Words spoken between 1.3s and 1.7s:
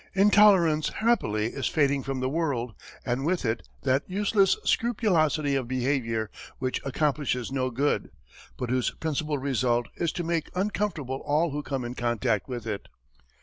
is